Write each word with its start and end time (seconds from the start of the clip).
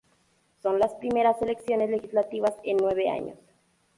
Son 0.63 0.79
las 0.79 0.95
primeras 0.95 1.39
elecciones 1.43 1.91
legislativas 1.91 2.55
en 2.63 2.77
nueve 2.77 3.07
años. 3.07 3.37